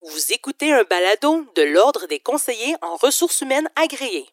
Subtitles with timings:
[0.00, 4.28] Vous écoutez un balado de l'Ordre des conseillers en ressources humaines agréés.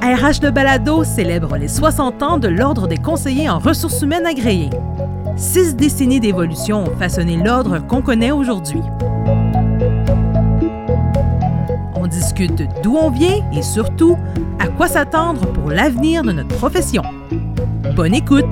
[0.00, 4.70] RH de Balado célèbre les 60 ans de l'Ordre des conseillers en ressources humaines agréés.
[5.36, 8.80] Six décennies d'évolution ont façonné l'ordre qu'on connaît aujourd'hui.
[12.48, 14.16] D'où on vient et surtout
[14.58, 17.02] à quoi s'attendre pour l'avenir de notre profession.
[17.94, 18.46] Bonne écoute!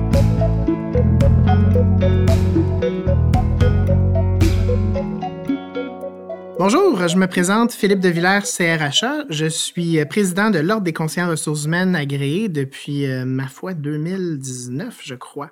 [6.59, 9.23] Bonjour, je me présente Philippe de Villers, CRHA.
[9.29, 14.99] Je suis président de l'Ordre des en ressources humaines agréés depuis, euh, ma foi, 2019,
[15.01, 15.49] je crois.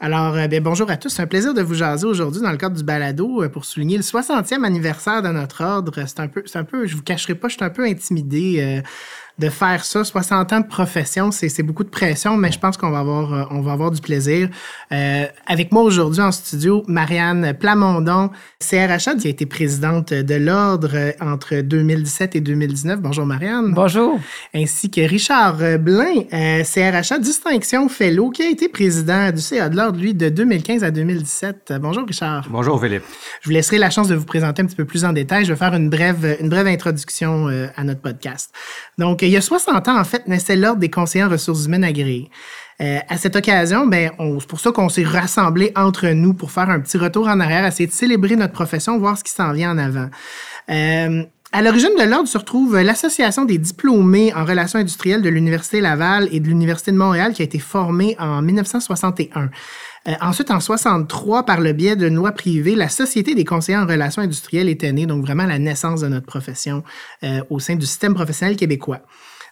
[0.00, 1.08] Alors, euh, bien, bonjour à tous.
[1.08, 3.96] C'est un plaisir de vous jaser aujourd'hui dans le cadre du balado euh, pour souligner
[3.96, 5.92] le 60e anniversaire de notre ordre.
[6.06, 8.82] C'est un peu, c'est un peu, je vous cacherai pas, je suis un peu intimidé
[9.38, 10.04] de faire ça.
[10.04, 13.44] 60 ans de profession, c'est beaucoup de pression, mais je pense qu'on va avoir, euh,
[13.50, 14.48] on va avoir du plaisir.
[14.92, 21.14] Euh, avec moi aujourd'hui en studio, Marianne Plamondon, CRHA, qui a été présidente de l'Ordre
[21.20, 23.00] entre 2017 et 2019.
[23.00, 23.72] Bonjour Marianne.
[23.74, 24.20] Bonjour.
[24.54, 29.76] Ainsi que Richard Blain, euh, CRHA Distinction Fellow, qui a été président du CA de
[29.76, 31.74] l'Ordre, lui, de 2015 à 2017.
[31.80, 32.46] Bonjour Richard.
[32.50, 33.02] Bonjour Philippe.
[33.40, 35.44] Je vous laisserai la chance de vous présenter un petit peu plus en détail.
[35.44, 38.52] Je vais faire une brève, une brève introduction à notre podcast.
[38.98, 41.84] Donc, il y a 60 ans, en fait, naissait l'Ordre des conseillers en ressources humaines
[41.84, 42.30] agréés.
[42.80, 46.70] Euh, à cette occasion, ben, c'est pour ça qu'on s'est rassemblés entre nous pour faire
[46.70, 49.72] un petit retour en arrière, essayer de célébrer notre profession, voir ce qui s'en vient
[49.72, 50.08] en avant.
[50.70, 51.22] Euh,
[51.52, 56.28] à l'origine de l'ordre se retrouve l'Association des diplômés en relations industrielles de l'Université Laval
[56.32, 59.50] et de l'Université de Montréal qui a été formée en 1961.
[60.06, 63.86] Euh, ensuite, en 63, par le biais d'une loi privée, la Société des conseillers en
[63.86, 66.84] relations industrielles était née, donc vraiment la naissance de notre profession
[67.22, 69.00] euh, au sein du système professionnel québécois.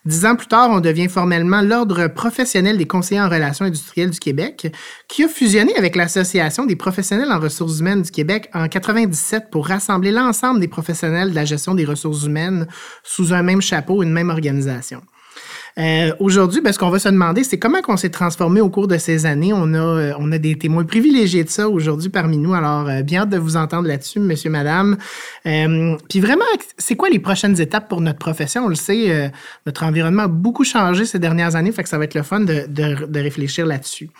[0.04, 4.18] Dix ans plus tard, on devient formellement l'Ordre professionnel des conseillers en relations industrielles du
[4.18, 4.74] Québec,
[5.06, 9.68] qui a fusionné avec l'Association des professionnels en ressources humaines du Québec en 97 pour
[9.68, 12.66] rassembler l'ensemble des professionnels de la gestion des ressources humaines
[13.04, 15.02] sous un même chapeau, une même organisation.
[15.78, 18.88] Euh, Aujourd'hui, ben, ce qu'on va se demander, c'est comment on s'est transformé au cours
[18.88, 19.52] de ces années.
[19.52, 22.52] On a, euh, on a des témoins privilégiés de ça aujourd'hui parmi nous.
[22.54, 24.96] Alors, euh, bien hâte de vous entendre là-dessus, monsieur, madame.
[25.44, 26.44] Puis vraiment,
[26.78, 28.66] c'est quoi les prochaines étapes pour notre profession?
[28.66, 29.32] On le sait,
[29.66, 33.20] notre environnement a beaucoup changé ces dernières années, fait ça va être le fun de,
[33.22, 34.10] réfléchir là-dessus.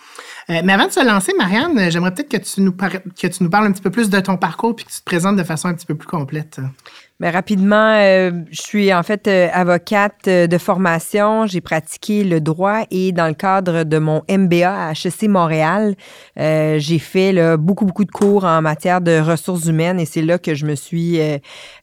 [0.49, 3.81] mais avant de se lancer, Marianne, j'aimerais peut-être que, que tu nous parles un petit
[3.81, 5.95] peu plus de ton parcours puis que tu te présentes de façon un petit peu
[5.95, 6.59] plus complète.
[7.31, 11.47] Rapidement, euh, je suis en fait euh, avocate euh, de formation.
[11.47, 15.95] J'ai pratiqué le droit et dans le cadre de mon MBA à HEC Montréal,
[16.35, 20.37] j'ai fait là, beaucoup, beaucoup de cours en matière de ressources humaines et c'est là
[20.37, 21.19] que je me suis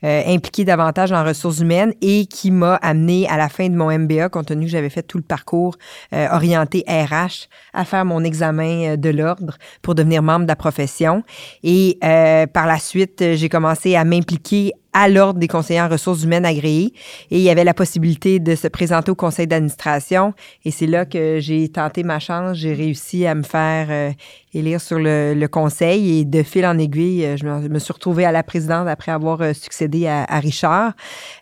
[0.03, 4.29] impliquée davantage en ressources humaines et qui m'a amené à la fin de mon MBA,
[4.29, 5.77] compte tenu que j'avais fait tout le parcours
[6.13, 11.23] orienté RH, à faire mon examen de l'ordre pour devenir membre de la profession.
[11.63, 16.45] Et par la suite, j'ai commencé à m'impliquer à l'ordre des conseillers en ressources humaines
[16.45, 16.93] agréés
[17.31, 20.35] et il y avait la possibilité de se présenter au conseil d'administration.
[20.65, 24.13] Et c'est là que j'ai tenté ma chance, j'ai réussi à me faire euh,
[24.55, 28.33] élire sur le, conseil et de fil en aiguille, euh, je me, suis retrouvée à
[28.33, 30.93] la présidence après avoir euh, succédé à, Richard.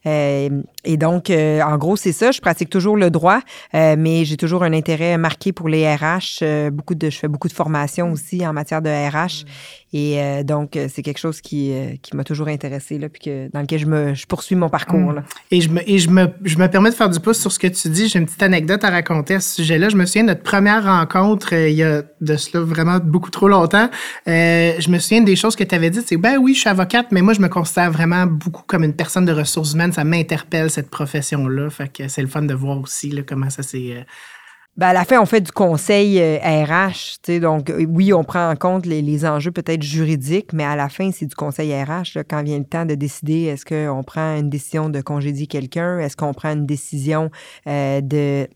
[0.04, 2.30] et donc, en gros, c'est ça.
[2.30, 3.40] Je pratique toujours le droit,
[3.72, 6.70] mais j'ai toujours un intérêt marqué pour les RH.
[6.72, 9.44] beaucoup de, je fais beaucoup de formations aussi en matière de RH.
[9.92, 13.78] Et donc, c'est quelque chose qui, qui m'a toujours intéressé, là, puis que, dans lequel
[13.78, 15.12] je, me, je poursuis mon parcours.
[15.12, 15.24] Là.
[15.50, 17.58] Et, je me, et je, me, je me permets de faire du pouce sur ce
[17.58, 18.08] que tu dis.
[18.08, 19.88] J'ai une petite anecdote à raconter à ce sujet-là.
[19.88, 23.48] Je me souviens de notre première rencontre, il y a de cela vraiment beaucoup trop
[23.48, 23.88] longtemps.
[24.26, 26.06] Euh, je me souviens des choses que tu avais dites.
[26.06, 28.94] C'est ben oui, je suis avocate, mais moi, je me considère vraiment beaucoup comme une
[28.94, 29.92] personne de ressources humaines.
[29.92, 31.70] Ça m'interpelle, cette profession-là.
[31.70, 33.96] Fait que c'est le fun de voir aussi comment ça s'est.
[33.96, 34.02] Euh,
[34.76, 37.18] ben à la fin, on fait du conseil RH.
[37.28, 41.10] Euh, donc, oui, on prend en compte les, enjeux peut-être juridiques, mais à la fin,
[41.10, 42.22] c'est du conseil RH.
[42.30, 45.98] Quand vient le temps de décider, est-ce qu'on prend une décision de congédier quelqu'un?
[45.98, 47.30] Est-ce qu'on prend une décision
[47.66, 48.46] de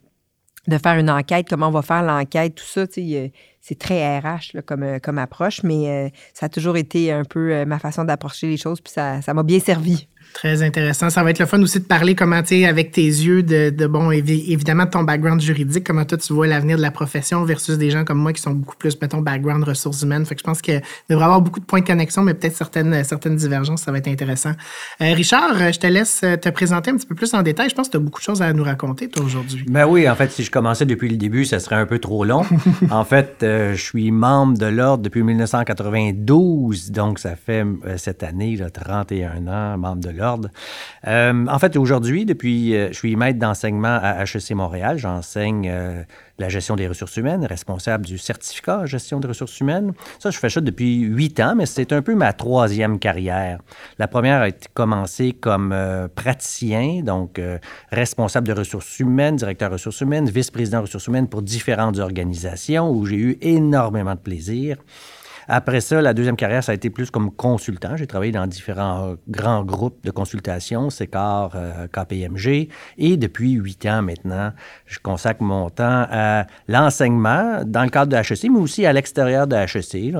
[0.68, 5.18] de faire une enquête, comment on va faire l'enquête, tout ça, c'est très RH comme,
[5.18, 8.80] approche, mais euh, ça a toujours été un peu euh, ma façon d'approcher les choses,
[8.80, 10.08] puis ça m'a bien servi.
[10.32, 11.10] Très intéressant.
[11.10, 13.86] Ça va être le fun aussi de parler comment, tu avec tes yeux, de, de,
[13.86, 17.76] bon, évidemment, de ton background juridique, comment toi, tu vois l'avenir de la profession versus
[17.76, 20.24] des gens comme moi qui sont beaucoup plus, mettons, background ressources humaines.
[20.24, 22.56] Fait que je pense qu'il devrait y avoir beaucoup de points de connexion, mais peut-être
[22.56, 23.82] certaines, certaines divergences.
[23.82, 24.52] Ça va être intéressant.
[25.00, 27.68] Euh, Richard, je te laisse te présenter un petit peu plus en détail.
[27.68, 29.64] Je pense que tu as beaucoup de choses à nous raconter, toi, aujourd'hui.
[29.68, 32.24] Ben oui, en fait, si je commençais depuis le début, ça serait un peu trop
[32.24, 32.42] long.
[32.90, 38.22] en fait, euh, je suis membre de l'Ordre depuis 1992, donc ça fait euh, cette
[38.22, 40.21] année, là, 31 ans, membre de l'Ordre
[41.06, 44.98] Euh, en fait, aujourd'hui, depuis, euh, je suis maître d'enseignement à HEC Montréal.
[44.98, 46.02] J'enseigne euh,
[46.38, 49.92] la gestion des ressources humaines, responsable du certificat en gestion des ressources humaines.
[50.18, 53.58] Ça, je fais ça depuis huit ans, mais c'est un peu ma troisième carrière.
[53.98, 55.74] La première a été commencée comme
[56.14, 57.40] praticien, donc
[57.90, 63.16] responsable de ressources humaines, directeur ressources humaines, vice-président ressources humaines pour différentes organisations où j'ai
[63.16, 64.78] eu énormément de plaisir.
[65.54, 67.94] Après ça, la deuxième carrière, ça a été plus comme consultant.
[67.94, 73.84] J'ai travaillé dans différents euh, grands groupes de consultation, CECAR, euh, KPMG, et depuis huit
[73.84, 74.54] ans maintenant,
[74.86, 79.46] je consacre mon temps à l'enseignement dans le cadre de HEC, mais aussi à l'extérieur
[79.46, 80.14] de HEC,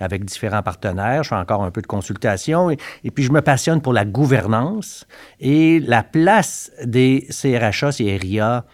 [0.00, 1.22] avec différents partenaires.
[1.22, 4.04] Je fais encore un peu de consultation, et, et, puis je me passionne pour la
[4.04, 5.06] gouvernance
[5.38, 8.64] et la place des CRHA, CRIA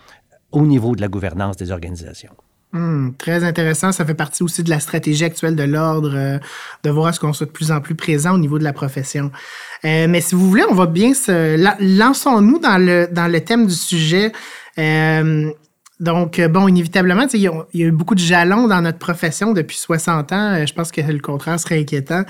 [0.53, 2.33] au niveau de la gouvernance des organisations.
[2.73, 3.93] Hmm, très intéressant.
[3.93, 6.39] Ça fait partie aussi de la stratégie actuelle de l'ordre, euh,
[6.85, 8.75] de voir à ce qu'on soit de plus en plus présent au niveau de la
[8.75, 9.31] profession.
[9.87, 11.57] Euh, mais si vous voulez, on va bien se...
[11.99, 14.33] Lançons-nous dans le, dans le thème du sujet.
[14.79, 15.51] Euh,
[16.01, 19.53] donc, bon, inévitablement, il y, il y, a eu beaucoup de jalons dans notre profession
[19.53, 20.67] depuis 60 ans.
[20.67, 22.23] Je pense que le contraire serait inquiétant.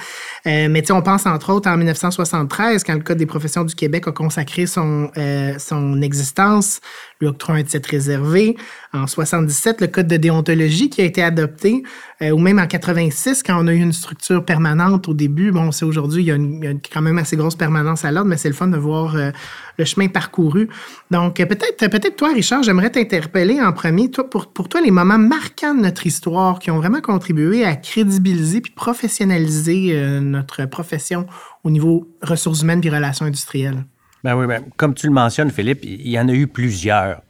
[0.47, 4.13] mais on pense entre autres en 1973, quand le Code des professions du Québec a
[4.13, 5.11] consacré son,
[5.59, 6.81] son existence,
[7.21, 8.57] lui octroie un titre réservé
[8.93, 11.83] en 77, le code de déontologie qui a été adopté,
[12.21, 15.53] euh, ou même en 86, quand on a eu une structure permanente au début.
[15.53, 18.49] Bon, c'est aujourd'hui, il, y a quand même assez grosse permanence à l'ordre, mais c'est
[18.49, 19.31] le fun de voir euh,
[19.79, 20.69] le chemin parcouru.
[21.11, 24.11] Donc, euh, peut-être peut-être toi, Richard, j'aimerais t'interpeller en premier.
[24.11, 27.77] Toi, pour, pour toi, les moments marquants de notre histoire qui ont vraiment contribué à
[27.77, 31.27] crédibiliser puis professionnaliser notre profession
[31.63, 33.85] au niveau ressources humaines et relations industrielles?
[34.25, 37.23] Ben oui, ben, comme tu le mentionnes, Philippe, il y en a eu plusieurs.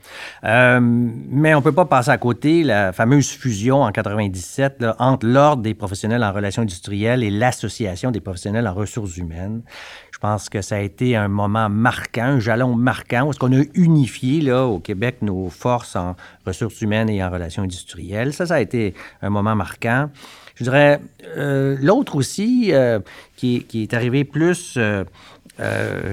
[0.44, 5.26] Euh, mais on ne peut pas passer à côté la fameuse fusion en 97 entre
[5.26, 9.62] l'Ordre des professionnels en relations industrielles et l'Association des professionnels en ressources humaines.
[10.12, 13.62] Je pense que ça a été un moment marquant, un jalon marquant, parce qu'on a
[13.75, 18.32] unifié là, au Québec nos forces en ressources humaines et en relations industrielles.
[18.32, 20.08] Ça, ça a été un moment marquant.
[20.59, 21.01] Je dirais,
[21.37, 22.99] euh, l'autre aussi, euh,
[23.37, 25.05] qui, qui, est arrivé plus euh,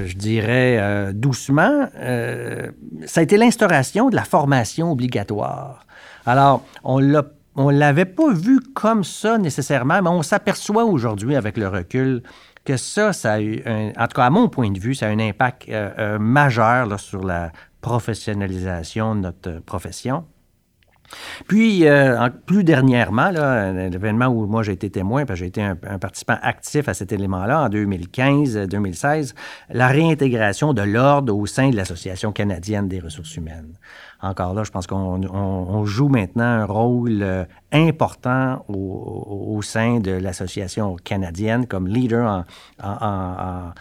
[0.05, 1.87] je dirais doucement,
[3.05, 5.85] ça a été l'instauration de la formation obligatoire.
[6.25, 7.25] Alors, on l'a
[7.57, 12.21] on l'avait pas vu comme ça nécessairement, mais on s'aperçoit aujourd'hui avec le recul
[12.65, 13.63] que ça, ça a eu,
[13.97, 15.71] en tout cas à mon point de vue, ça a un impact
[16.19, 17.51] majeur sur la
[17.81, 20.25] professionnalisation de notre profession.
[21.47, 25.75] Puis, euh, plus dernièrement, l'événement où moi j'ai été témoin, parce que j'ai été un,
[25.75, 29.33] participant actif à cet élément-là en 2015-2016,
[29.69, 33.77] la réintégration de l'ordre au sein de l'Association canadienne des ressources humaines.
[34.21, 40.95] Encore là, je pense qu'on joue maintenant un rôle euh, important au, sein de l'Association
[41.03, 42.45] canadienne comme leader
[42.83, 43.71] euh, en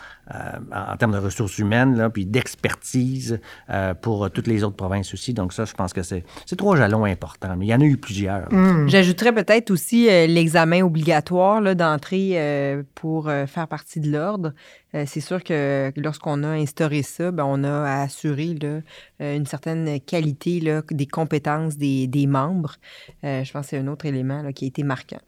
[0.99, 3.41] termes de ressources humaines, là, puis d'expertise
[3.71, 5.35] euh, pour toutes les autres provinces aussi.
[5.35, 6.25] Donc ça, je pense que c'est
[6.57, 7.57] trois jalons importants.
[7.57, 8.53] Mais il y en a eu plusieurs.
[8.53, 8.89] Hmm.
[8.89, 14.53] J'ajouterais peut-être aussi euh, l'examen obligatoire d'entrée pour faire partie de l'ordre.
[14.93, 18.81] c'est sûr que lorsqu'on a instauré ça, ben, on a assuré là,
[19.21, 22.77] une certaine qualité là, des compétences des, des membres.
[23.23, 25.21] je pense que c'est un autre élément là, qui a été marquant.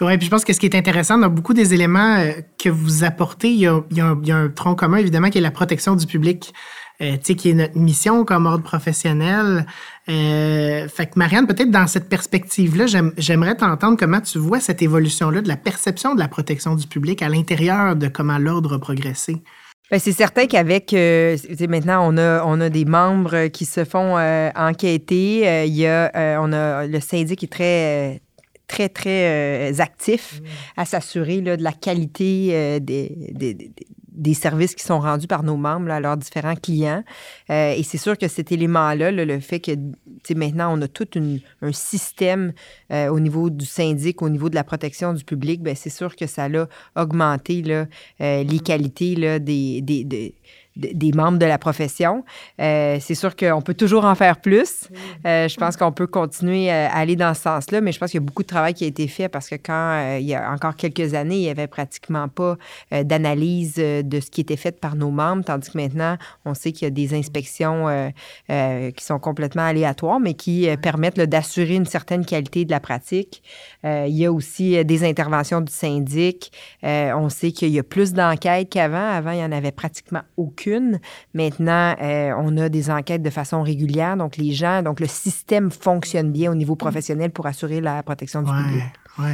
[0.00, 2.68] Oui, puis je pense que ce qui est intéressant dans beaucoup des éléments euh, que
[2.68, 3.74] vous apportez, il y, a,
[4.04, 6.54] un, tronc commun, évidemment, qui est la protection du public,
[7.02, 9.66] euh, qui est notre mission comme ordre professionnel.
[10.08, 12.86] Euh, fait que Marianne, peut-être dans cette perspective-là,
[13.16, 17.20] j'aimerais t'entendre comment tu vois cette évolution-là de la perception de la protection du public
[17.20, 19.42] à l'intérieur de comment l'ordre a progressé.
[19.90, 21.36] Ben, c'est certain qu'avec euh,
[21.68, 24.18] maintenant on a on a des membres qui se font
[24.54, 25.66] enquêter.
[25.66, 28.20] il y a on a le syndic est très
[28.68, 30.40] très, très euh, actif
[30.76, 33.72] à s'assurer de la qualité euh, des, des,
[34.12, 37.02] des, services qui sont rendus par nos membres à leurs différents clients.
[37.50, 39.72] Euh, et c'est sûr que cet élément-là, le fait que
[40.34, 42.52] maintenant on a tout une, un système
[42.90, 46.26] au niveau du syndic, au niveau de la protection du public, ben, c'est sûr que
[46.26, 47.86] ça a augmenté là,
[48.20, 50.34] les qualités là, des, des des
[51.14, 52.24] membres de la profession.
[52.60, 54.88] Euh, c'est sûr qu'on peut toujours en faire plus.
[55.26, 58.20] Euh, je pense qu'on peut continuer à aller dans ce sens-là, mais je pense qu'il
[58.20, 60.34] y a beaucoup de travail qui a été fait parce que quand euh, il y
[60.34, 62.56] a encore quelques années, il n'y avait pratiquement pas
[62.90, 66.86] d'analyse de ce qui était fait par nos membres, tandis que maintenant, on sait qu'il
[66.86, 68.12] y a des inspections
[68.48, 73.42] qui sont complètement aléatoires, mais qui permettent d'assurer une certaine qualité de la pratique.
[73.84, 76.52] il y a aussi des interventions du syndic.
[76.82, 79.10] on sait qu'il y a plus d'enquêtes qu'avant.
[79.10, 80.67] Avant, il n'y en avait pratiquement aucune
[81.34, 84.16] Maintenant, euh, on a des enquêtes de façon régulière.
[84.16, 88.42] Donc, les gens, donc le système fonctionne bien au niveau professionnel pour assurer la protection
[88.42, 88.84] du public.
[89.18, 89.32] Oui.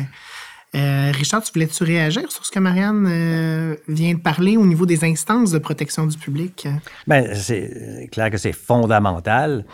[0.74, 4.86] Euh, Richard, tu voulais-tu réagir sur ce que Marianne euh, vient de parler au niveau
[4.86, 6.66] des instances de protection du public?
[7.06, 9.64] Bien, c'est clair que c'est fondamental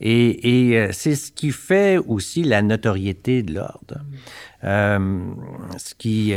[0.00, 4.04] et, et euh, c'est ce qui fait aussi la notoriété de l'ordre.
[4.62, 5.20] Euh,
[5.78, 6.34] ce qui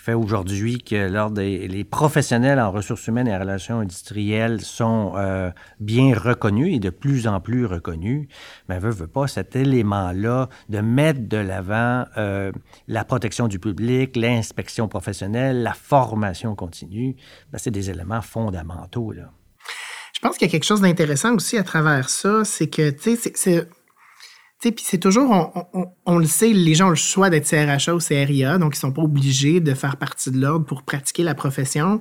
[0.00, 5.12] fait aujourd'hui que lors des les professionnels en ressources humaines et en relations industrielles sont
[5.16, 8.26] euh, bien reconnus et de plus en plus reconnus,
[8.68, 12.50] mais veut, veut pas cet élément-là de mettre de l'avant euh,
[12.88, 17.16] la protection du public, l'inspection professionnelle, la formation continue,
[17.52, 19.12] ben, c'est des éléments fondamentaux.
[19.12, 19.30] Là.
[20.14, 23.16] Je pense qu'il y a quelque chose d'intéressant aussi à travers ça, c'est que, tu
[23.16, 23.68] sais, c'est
[24.60, 25.30] puis c'est toujours,
[25.72, 28.78] on, on, le sait, les gens ont le choix d'être CRHA ou CRIA, donc ils
[28.78, 31.98] sont pas obligés de faire partie de l'ordre pour pratiquer la profession.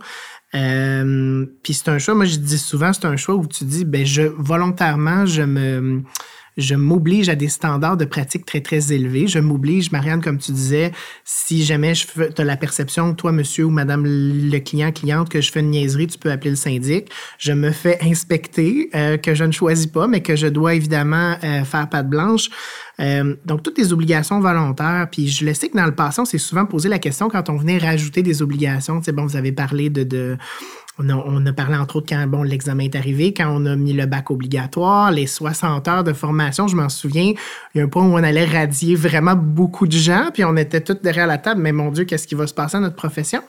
[0.55, 3.85] Euh, puis c'est un choix, moi je dis souvent, c'est un choix où tu dis,
[3.85, 6.03] ben je volontairement, je me
[6.59, 9.27] je m'oblige à des standards de pratique très, très élevés.
[9.27, 10.91] Je m'oblige, Marianne, comme tu disais,
[11.23, 15.51] si jamais tu as la perception, toi, monsieur ou madame le client, cliente, que je
[15.51, 17.09] fais une niaiserie, tu peux appeler le syndic.
[17.37, 21.35] Je me fais inspecter, euh, que je ne choisis pas, mais que je dois évidemment
[21.43, 22.49] euh, faire patte blanche.
[22.99, 25.07] Euh, donc, toutes les obligations volontaires.
[25.11, 27.49] Puis, je le sais que dans le passé, on s'est souvent posé la question quand
[27.49, 28.99] on venait rajouter des obligations.
[28.99, 30.37] Tu sais, bon, vous avez parlé de, de
[30.99, 34.31] on a, parlé entre autres quand l'examen est arrivé, quand on a mis le bac
[34.31, 37.33] obligatoire, les 60 heures de formation, je m'en souviens,
[37.73, 40.57] il y a un point où on allait radier vraiment beaucoup de gens, puis on
[40.57, 42.95] était tous derrière la table, mais mon Dieu, qu'est-ce qui va se passer à notre
[42.95, 43.41] profession?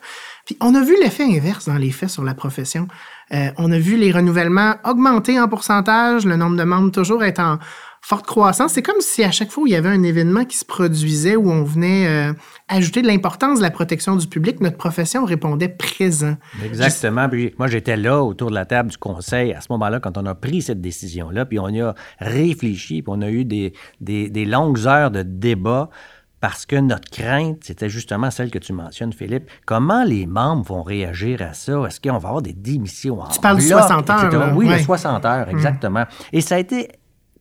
[0.47, 2.88] Puis on a vu l'effet inverse dans les faits sur la profession.
[3.33, 7.40] Euh, on a vu les renouvellements augmenter en pourcentage, le nombre de membres toujours être
[7.40, 7.59] en,
[8.00, 8.73] forte croissance.
[8.73, 11.37] C'est comme si à chaque fois où il y avait un événement qui se produisait,
[11.37, 12.33] où on venait euh,
[12.69, 16.37] ajouter de l'importance de la protection du public, notre profession répondait présent.
[16.64, 17.28] Exactement.
[17.28, 20.26] Puis moi, j'étais là autour de la table du conseil à ce moment-là quand on
[20.26, 24.30] a pris cette décision-là, puis on y a réfléchi, puis on a eu des, des,
[24.30, 25.90] des longues heures de débat
[26.40, 29.50] parce que notre crainte, c'était justement celle que tu mentionnes, Philippe.
[29.66, 31.85] Comment les membres vont réagir à ça?
[31.87, 34.57] Est-ce qu'on va avoir des démissions en Tu parles de 60 heures.
[34.57, 35.50] Oui, de 60 heures, mm.
[35.50, 36.04] exactement.
[36.33, 36.88] Et ça a été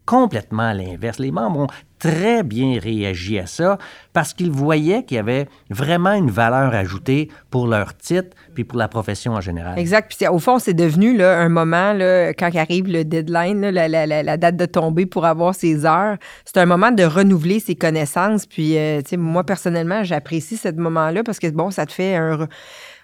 [0.10, 1.20] complètement l'inverse.
[1.20, 1.68] Les membres ont
[2.00, 3.78] très bien réagi à ça
[4.12, 8.80] parce qu'ils voyaient qu'il y avait vraiment une valeur ajoutée pour leur titre puis pour
[8.80, 9.78] la profession en général.
[9.78, 10.12] Exact.
[10.12, 14.66] Puis au fond, c'est devenu un moment, là, quand arrive le deadline, la, date de
[14.66, 18.48] tomber pour avoir ses heures, c'est un moment de renouveler ses connaissances.
[18.48, 22.48] Puis, euh, moi, personnellement, j'apprécie ce moment-là parce que, bon, ça te fait un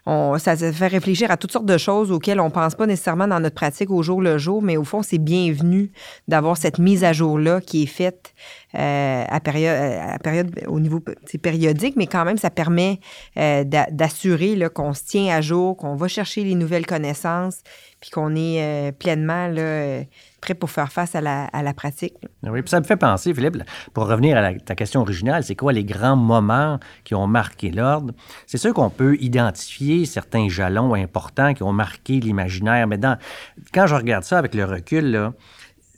[0.05, 3.39] on, ça fait réfléchir à toutes sortes de choses auxquelles on pense pas nécessairement dans
[3.39, 5.91] notre pratique au jour le jour, mais au fond, c'est bienvenu
[6.27, 8.33] d'avoir cette mise à jour-là qui est faite
[8.77, 10.99] euh, à, période, euh, à période au niveau
[11.41, 12.99] périodique, mais quand même, ça permet
[13.37, 17.61] euh, d'assurer qu'on se tient à jour, qu'on va chercher les nouvelles connaissances,
[18.01, 20.01] puis qu'on est pleinement là,
[20.41, 22.15] prêt pour faire face à la, pratique.
[22.43, 23.57] Oui, puis ça me fait penser, Philippe,
[23.93, 28.13] pour revenir à ta question originale, c'est quoi les grands moments qui ont marqué l'ordre?
[28.45, 33.17] C'est sûr qu'on peut identifier certains jalons importants qui ont marqué l'imaginaire, mais dans,
[33.73, 35.33] quand je regarde ça avec le recul, là,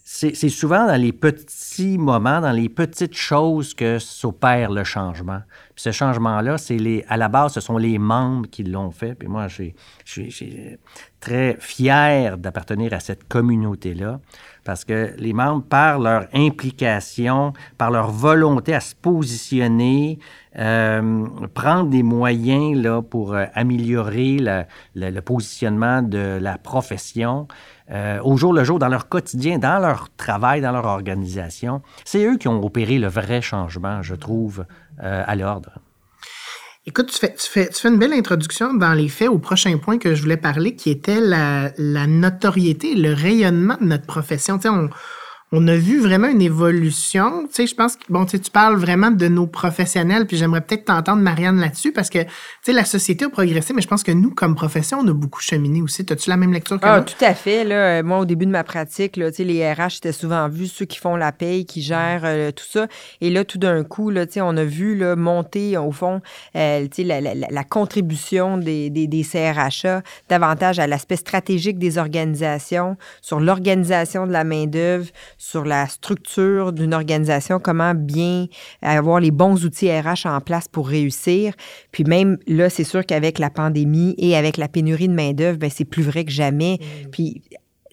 [0.10, 5.42] c'est souvent dans les petits moments, dans les petites choses que s'opère le changement.
[5.76, 9.16] Puis ce changement-là, c'est les, à la base, ce sont les membres qui l'ont fait.
[9.16, 9.74] Puis moi, je
[10.06, 10.80] suis
[11.20, 14.22] très fier d'appartenir à cette communauté-là
[14.64, 20.20] parce que les membres, par leur implication, par leur volonté à se positionner,
[20.58, 24.38] euh, prendre des moyens là, pour euh, améliorer
[24.96, 27.48] le positionnement de la profession,
[27.90, 31.82] euh, au jour le jour, dans leur quotidien, dans leur travail, dans leur organisation.
[32.04, 34.66] C'est eux qui ont opéré le vrai changement, je trouve,
[35.04, 35.80] euh, à l'ordre.
[36.86, 39.78] Écoute, tu fais, tu, fais, tu fais, une belle introduction dans les faits au prochain
[39.78, 41.72] point que je voulais parler, qui était la,
[42.08, 44.58] notoriété, le rayonnement de notre profession.
[44.58, 44.70] Tu
[45.54, 47.44] on a vu vraiment une évolution.
[47.48, 50.60] Tu sais, je pense que, bon, tu, tu parles vraiment de nos professionnels, puis j'aimerais
[50.60, 52.30] peut-être t'entendre, Marianne, là-dessus, parce que, tu
[52.64, 55.40] sais, la société a progressé, mais je pense que nous, comme profession, on a beaucoup
[55.40, 56.06] cheminé aussi.
[56.10, 57.02] As-tu la même lecture que ah, moi?
[57.02, 57.64] Tout à fait.
[57.64, 60.68] Là, moi, au début de ma pratique, là, tu sais, les RH étaient souvent vus,
[60.68, 62.88] ceux qui font la paye, qui gèrent euh, tout ça.
[63.22, 66.22] Et là, tout d'un coup, là, tu sais, on a vu là, monter, au fond,
[66.58, 71.80] euh, tu sais, la, la, la, contribution des, des, des CRHA davantage à l'aspect stratégique
[71.80, 78.48] des organisations, sur l'organisation de la main-d'œuvre, sur la structure d'une organisation, comment bien
[78.82, 81.54] avoir les bons outils RH en place pour réussir.
[81.92, 85.70] Puis même là, c'est sûr qu'avec la pandémie et avec la pénurie de main-d'œuvre, ben,
[85.70, 86.80] c'est plus vrai que jamais.
[86.82, 87.10] Mm.
[87.12, 87.42] Puis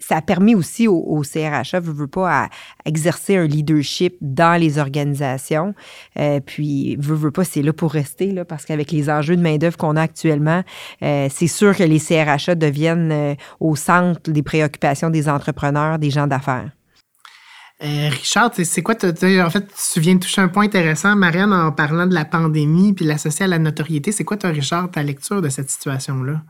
[0.06, 2.48] ça a permis aussi au, au CRHA, je veux pas, à
[2.84, 5.74] exercer un leadership dans les organisations.
[6.18, 9.42] Euh, puis, veux, veux pas, c'est là pour rester, là, parce qu'avec les enjeux de
[9.42, 10.62] main-d'œuvre qu'on a actuellement,
[11.02, 16.10] euh, c'est sûr que les CRHA deviennent euh, au centre des préoccupations des entrepreneurs, des
[16.10, 16.70] gens d'affaires.
[17.82, 19.12] Euh, Richard, c'est quoi, fait,
[19.92, 23.46] tu viens de toucher un point intéressant, Marianne, en parlant de la pandémie puis l'associer
[23.46, 24.12] à la notoriété.
[24.12, 26.42] C'est quoi, toi, Richard, ta lecture de cette situation-là?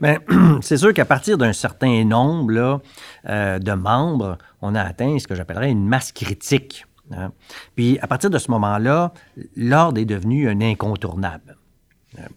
[0.00, 0.18] Bien,
[0.62, 2.80] c'est sûr qu'à partir d'un certain nombre
[3.28, 6.84] euh, de membres, on a atteint ce que j'appellerais une masse critique.
[7.12, 7.30] Hein.
[7.76, 9.12] Puis à partir de ce moment-là,
[9.56, 11.56] l'ordre est devenu un incontournable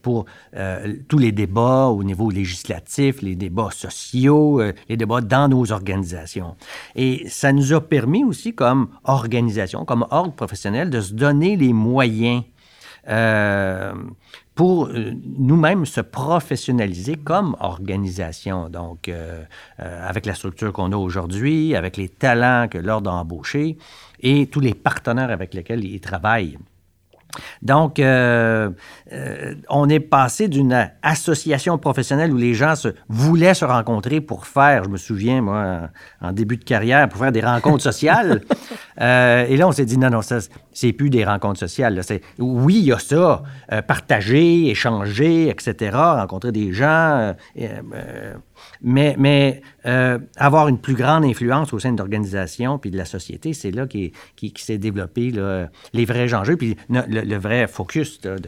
[0.02, 5.48] pour euh, tous les débats au niveau législatif, les débats sociaux, euh, les débats dans
[5.48, 6.56] nos organisations.
[6.96, 11.72] Et ça nous a permis aussi, comme organisation, comme ordre professionnel, de se donner les
[11.72, 12.42] moyens
[13.08, 13.94] euh,
[14.54, 18.68] pour nous-mêmes se professionnaliser comme organisation.
[18.68, 19.10] Donc,
[19.78, 23.78] avec la structure qu'on a aujourd'hui, avec les talents que l'ordre a embauchés
[24.20, 26.58] et tous les partenaires avec lesquels il travaille.
[27.62, 28.70] Donc, euh,
[29.12, 34.46] euh, on est passé d'une association professionnelle où les gens se, voulaient se rencontrer pour
[34.46, 35.88] faire, je me souviens, moi,
[36.20, 38.42] en, début de carrière, pour faire des rencontres sociales.
[39.00, 40.40] Euh, et là, on s'est dit, non, non, ça,
[40.74, 41.98] c'est plus des rencontres sociales.
[42.38, 43.42] oui, il y a ça,
[43.86, 47.34] partager, échanger, etc., rencontrer des gens
[48.82, 53.52] mais, euh, avoir une plus grande influence au sein de l'organisation puis de la société,
[53.52, 55.32] c'est là qui, qui, s'est développé
[55.92, 58.38] les vrais enjeux, puis le, vrai focus de,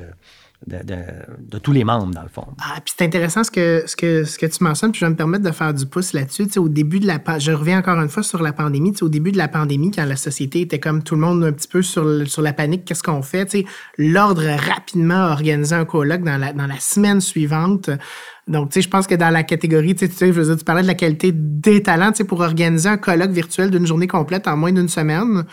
[0.66, 2.47] de, tous les membres, dans le fond.
[2.61, 5.11] Ah, puis c'est intéressant ce que, ce, que, ce que tu mentionnes, puis je vais
[5.11, 6.47] me permettre de faire du pouce là-dessus.
[6.57, 8.95] au début de la je reviens encore une fois sur la pandémie.
[9.00, 11.69] au début de la pandémie, quand la société était comme tout le monde un petit
[11.69, 13.64] peu sur, sur la panique, qu'est-ce qu'on fait?
[13.99, 17.90] L'ordre rapidement a organisé un colloque dans la, dans la semaine suivante.
[18.49, 20.95] Donc, tu sais, je pense que dans la catégorie, tu sais, tu parlais de la
[20.95, 24.73] qualité des talents, tu sais, pour organiser un colloque virtuel d'une journée complète en moins
[24.73, 25.45] d'une semaine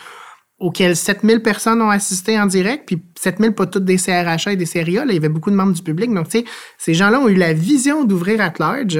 [0.59, 4.65] auquel 7000 personnes ont assisté en direct, puis 7000 pas toutes des CRHA et des
[4.65, 6.13] CRIA, il y avait beaucoup de membres du public.
[6.13, 6.45] Donc, tu sais,
[6.77, 8.99] ces gens-là ont eu la vision d'ouvrir at large,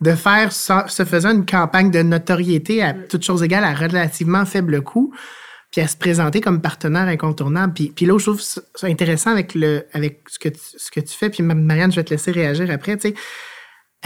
[0.00, 4.82] de faire, se faisant une campagne de notoriété à toutes choses égales, à relativement faible
[4.82, 5.12] coût,
[5.72, 7.74] puis à se présenter comme partenaire incontournable.
[7.74, 11.00] Puis, puis là, je trouve ça intéressant avec, le, avec ce, que tu, ce que
[11.00, 13.14] tu fais, puis Marianne, je vais te laisser réagir après, tu sais,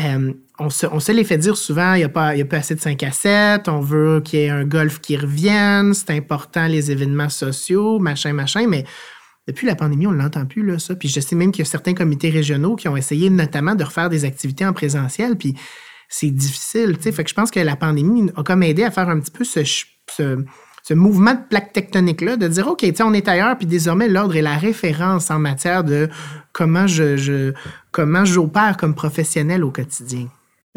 [0.00, 2.80] euh, on, se, les fait dire souvent, il n'y a, pas, a pas assez de
[2.80, 6.90] 5 à 7, on veut qu'il y ait un golf qui revienne, c'est important les
[6.90, 8.84] événements sociaux, machin, machin, mais
[9.46, 10.94] depuis la pandémie, on ne l'entend plus, là, ça.
[10.94, 13.84] Puis je sais même qu'il y a certains comités régionaux qui ont essayé notamment de
[13.84, 15.54] refaire des activités en présentiel, puis
[16.08, 17.12] c'est difficile, tu sais.
[17.12, 19.44] Fait que je pense que la pandémie a comme aidé à faire un petit peu
[19.44, 24.42] ce, mouvement de plaque tectonique-là, de dire, OK, on est ailleurs, puis désormais, l'ordre est
[24.42, 26.08] la référence en matière de
[26.52, 27.52] comment je, je
[27.92, 30.28] comment j'opère comme professionnel au quotidien.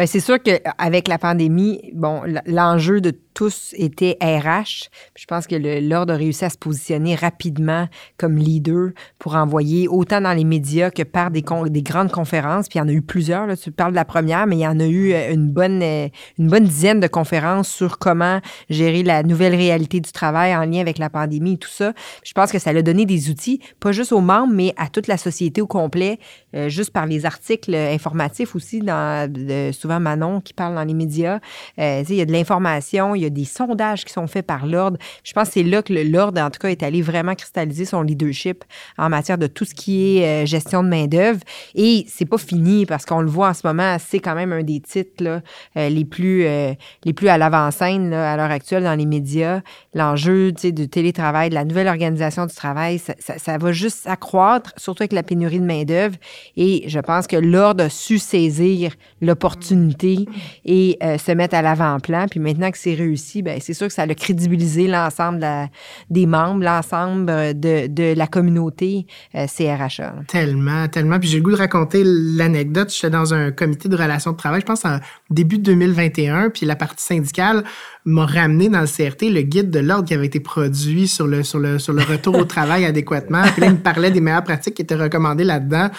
[0.01, 4.89] Bien, c'est sûr qu'avec la pandémie, bon, l'enjeu de tous étaient RH.
[5.15, 7.87] Je pense que l'Ordre a réussi à se positionner rapidement
[8.17, 12.67] comme leader pour envoyer autant dans les médias que par des, des grandes conférences.
[12.67, 13.47] Puis il y en a eu plusieurs.
[13.47, 13.55] Là.
[13.55, 16.07] Tu parles de la première, mais il y en a eu euh, une bonne, euh,
[16.37, 20.81] une bonne dizaine de conférences sur comment gérer la nouvelle réalité du travail en lien
[20.81, 21.93] avec la pandémie et tout ça.
[22.23, 25.07] Je pense que ça a donné des outils, pas juste aux membres, mais à toute
[25.07, 26.19] la société au complet,
[26.55, 29.31] euh, juste par les articles informatifs aussi, dans,
[29.73, 31.39] souvent Manon qui parle dans les médias.
[31.77, 34.97] il y a de l'information, il y a des sondages qui sont faits par l'Ordre.
[35.23, 38.01] Je pense que c'est là que l'Ordre, en tout cas, est allé vraiment cristalliser son
[38.01, 38.63] leadership
[38.97, 41.39] en matière de tout ce qui est euh, gestion de main-d'œuvre.
[41.75, 44.63] Et c'est pas fini parce qu'on le voit en ce moment, c'est quand même un
[44.63, 45.23] des titres
[45.77, 46.73] euh, les, plus, euh,
[47.04, 49.62] les plus à l'avant-scène à l'heure actuelle dans les médias.
[49.93, 55.04] L'enjeu du télétravail, de la nouvelle organisation du travail, ça, ça, va juste s'accroître, surtout
[55.04, 56.15] avec la pénurie de main-d'œuvre.
[56.58, 59.80] Et je pense que l'Ordre a su saisir l'opportunité
[60.65, 62.27] et se mettre à l'avant-plan.
[62.29, 65.45] Puis maintenant que c'est réussi, ben, c'est sûr que ça a crédibilisé l'ensemble
[66.09, 70.13] des membres, l'ensemble de, de, la communauté euh, CRHA.
[70.27, 71.19] Tellement, tellement.
[71.19, 72.93] Puis j'ai le goût de raconter l'anecdote.
[72.93, 76.75] J'étais dans un comité de relations de travail, je pense en début 2021, puis la
[76.75, 77.63] partie syndicale
[78.05, 81.43] m'a ramené dans le CRT le guide de l'ordre qui avait été produit sur le,
[81.43, 83.43] sur le, sur le retour au travail adéquatement.
[83.53, 85.89] Puis là, il me parlait des meilleures pratiques qui étaient recommandées là-dedans.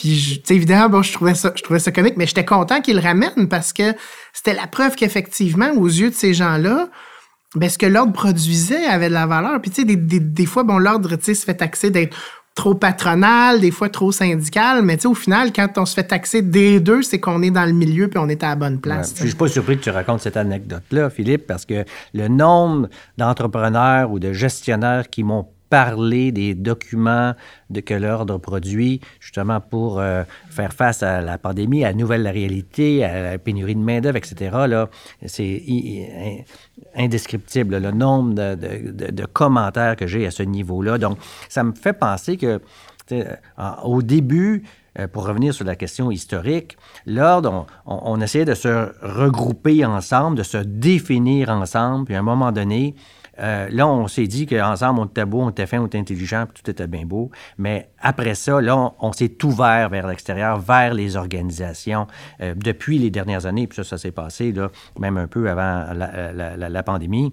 [0.00, 2.96] Puis, tu évidemment, bon, je trouvais ça, je trouvais ça comique, mais j'étais content qu'il
[2.96, 3.94] le ramène parce que
[4.32, 6.88] c'était la preuve qu'effectivement, aux yeux de ces gens-là,
[7.54, 9.60] ben, ce que l'ordre produisait avait de la valeur.
[9.60, 12.16] Puis, tu sais, des, des, des, fois, bon, l'ordre, tu sais, se fait taxer d'être
[12.54, 16.04] trop patronal, des fois trop syndical, mais tu sais, au final, quand on se fait
[16.04, 18.80] taxer des deux, c'est qu'on est dans le milieu puis on est à la bonne
[18.80, 19.14] place.
[19.18, 24.10] je suis pas surpris que tu racontes cette anecdote-là, Philippe, parce que le nombre d'entrepreneurs
[24.10, 27.34] ou de gestionnaires qui m'ont parler des documents
[27.70, 32.28] de que l'ordre produit, justement pour euh, faire face à la pandémie, à la nouvelle
[32.28, 34.56] réalité, à la pénurie de main-d'œuvre, etc.
[35.26, 36.44] C'est
[36.96, 40.98] indescriptible le nombre de, commentaires que j'ai à ce niveau-là.
[40.98, 42.60] Donc, ça me fait penser que
[43.82, 44.64] au début,
[44.98, 50.42] euh, pour revenir sur la question historique, l'ordre, on, essayait de se regrouper ensemble, de
[50.42, 52.94] se définir ensemble, puis à un moment donné,
[53.40, 56.46] euh, là, on s'est dit qu'ensemble, on était beau, on était fin, on était intelligent,
[56.46, 57.30] puis tout était bien beau.
[57.58, 62.06] Mais après ça, là, on, s'est ouvert vers l'extérieur, vers les organisations.
[62.40, 65.86] Euh, depuis les dernières années, puis ça, ça s'est passé, là, même un peu avant
[65.92, 67.32] la pandémie.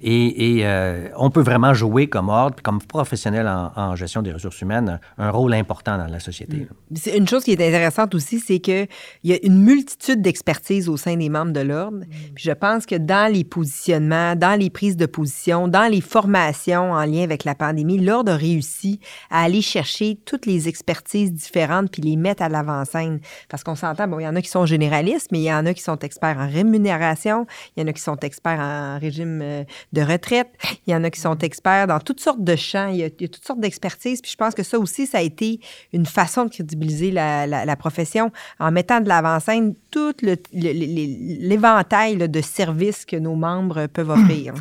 [0.00, 5.00] Et, euh, on peut vraiment jouer comme ordre, comme professionnel en, gestion des ressources humaines,
[5.18, 6.68] un rôle important dans la société.
[6.90, 7.16] Mm.
[7.16, 8.88] Une chose qui est intéressante aussi, c'est qu'il
[9.24, 11.98] y a une multitude d'expertises au sein des membres de l'ordre.
[11.98, 12.06] Mm.
[12.36, 17.04] je pense que dans les positionnements, dans les prises de position, dans les formations en
[17.04, 22.02] lien avec la pandémie, l'ordre a réussi à aller chercher toutes les expertises différentes puis
[22.02, 23.20] les mettre à l'avant-scène.
[23.48, 25.66] Parce qu'on s'entend, bon, il y en a qui sont généralistes, mais il y en
[25.66, 29.40] a qui sont experts en rémunération, il y en a qui sont experts en régime
[29.42, 29.61] euh,
[29.92, 30.48] de retraite.
[30.86, 32.88] Il y en a qui sont experts dans toutes sortes de champs.
[32.88, 34.20] Il y a, toutes sortes d'expertises.
[34.20, 35.60] Puis je pense que ça aussi, ça a été
[35.92, 40.14] une façon de crédibiliser la, profession en mettant de l'avant-scène tout
[40.52, 44.54] l'éventail de services que nos membres peuvent offrir.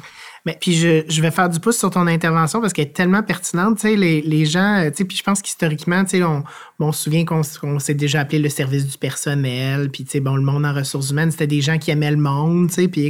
[0.45, 3.77] Mais puis je, vais faire du pouce sur ton intervention parce qu'elle est tellement pertinente.
[3.77, 6.43] Tu sais, les, gens, tu sais, puis je pense qu'historiquement, tu sais, on,
[6.79, 9.91] on, se souvient qu'on s'est déjà appelé le service du personnel.
[9.91, 12.17] Puis tu sais, bon, le monde en ressources humaines, c'était des gens qui aimaient le
[12.17, 12.69] monde.
[12.69, 13.05] Tu sais, puis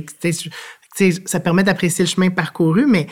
[1.25, 3.07] ça permet d'apprécier le chemin parcouru, mais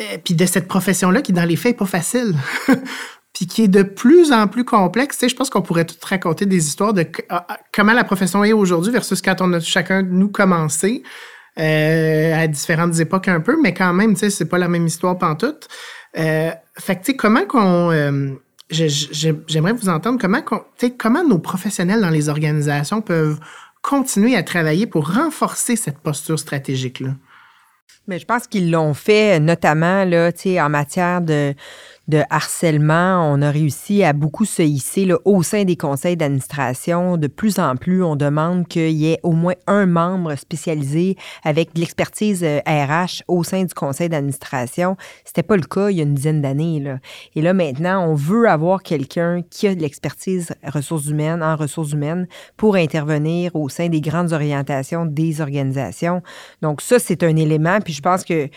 [0.00, 2.34] euh, puis de cette profession-là qui, dans les faits, n'est pas facile.
[3.34, 5.18] puis qui est de plus en plus complexe.
[5.26, 8.52] je pense qu'on pourrait tout raconter des histoires de ah, ah, comment la profession est
[8.52, 11.02] aujourd'hui versus quand on a chacun de nous commencé
[11.58, 14.86] euh, à différentes époques un peu, mais quand même, tu sais, c'est pas la même
[14.86, 15.68] histoire pantoute.
[16.16, 17.90] Euh, fait que, comment qu'on...
[17.90, 18.30] Euh,
[18.70, 20.42] j'aimerais vous entendre comment,
[20.98, 23.40] comment nos professionnels dans les organisations peuvent
[23.82, 27.10] continuer à travailler pour renforcer cette posture stratégique-là?
[28.06, 31.54] Mais je pense qu'ils l'ont fait notamment là, en matière de,
[32.08, 37.18] de harcèlement, on a réussi à beaucoup se hisser là, au sein des conseils d'administration.
[37.18, 41.74] De plus en plus, on demande qu'il y ait au moins un membre spécialisé avec
[41.74, 44.96] de l'expertise RH euh, au sein du conseil d'administration.
[45.24, 46.80] C'était pas le cas il y a une dizaine d'années.
[46.80, 46.98] Là.
[47.36, 51.92] Et là, maintenant, on veut avoir quelqu'un qui a de l'expertise ressources humaines en ressources
[51.92, 56.22] humaines pour intervenir au sein des grandes orientations des organisations.
[56.62, 57.80] Donc ça, c'est un élément.
[57.80, 58.48] Puis je pense que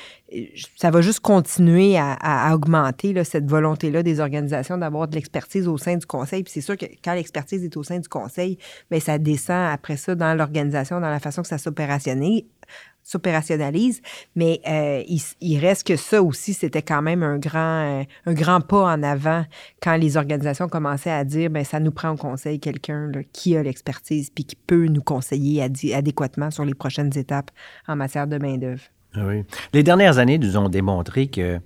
[0.77, 5.97] ça va juste continuer à, augmenter cette volonté-là des organisations d'avoir de l'expertise au sein
[5.97, 6.43] du conseil.
[6.43, 8.57] Puis c'est sûr que quand l'expertise est au sein du conseil,
[8.89, 14.01] bien, ça descend après ça dans l'organisation, dans la façon que ça s'opérationnalise.
[14.35, 15.03] Mais euh,
[15.41, 19.45] il, reste que ça aussi, c'était quand même un grand, un grand pas en avant
[19.81, 23.63] quand les organisations commençaient à dire, ben ça nous prend au conseil quelqu'un qui a
[23.63, 27.51] l'expertise puis qui peut nous conseiller adéquatement sur les prochaines étapes
[27.87, 28.83] en matière de main-d'œuvre.
[29.15, 29.43] Ah oui.
[29.73, 31.59] Les dernières années nous ont démontré que euh,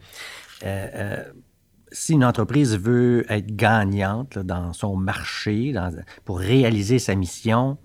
[0.64, 1.24] euh,
[1.92, 5.74] si une entreprise veut être gagnante dans son marché,
[6.26, 7.78] pour réaliser sa mission,